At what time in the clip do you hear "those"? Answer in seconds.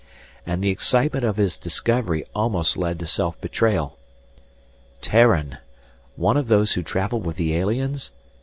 6.47-6.73